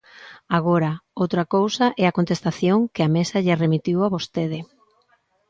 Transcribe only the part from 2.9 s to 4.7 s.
que a Mesa lle remitiu a vostede.